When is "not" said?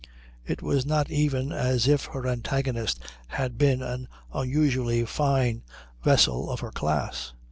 0.83-1.11